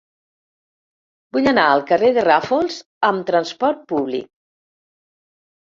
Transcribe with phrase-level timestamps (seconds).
[1.37, 2.79] Vull anar al carrer de Ràfols
[3.11, 4.29] amb trasport públic.